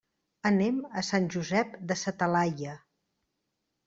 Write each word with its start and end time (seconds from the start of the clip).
Anem 0.49 0.77
a 1.01 1.03
Sant 1.09 1.27
Josep 1.35 1.75
de 1.91 1.97
sa 2.05 2.13
Talaia. 2.23 2.73